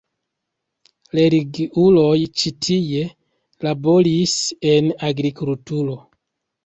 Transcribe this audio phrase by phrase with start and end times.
[1.17, 3.03] Religiuloj ĉi tie
[3.67, 4.35] laboris
[4.75, 5.99] en agrikulturo.